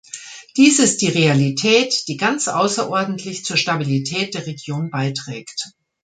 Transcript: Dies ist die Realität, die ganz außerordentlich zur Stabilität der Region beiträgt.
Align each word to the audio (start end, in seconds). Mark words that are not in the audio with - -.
Dies 0.57 0.79
ist 0.79 1.03
die 1.03 1.09
Realität, 1.09 2.07
die 2.07 2.17
ganz 2.17 2.47
außerordentlich 2.47 3.45
zur 3.45 3.55
Stabilität 3.55 4.33
der 4.33 4.47
Region 4.47 4.89
beiträgt. 4.89 5.73